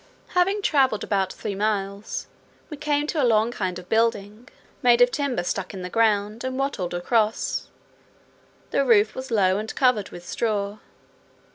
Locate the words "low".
9.29-9.59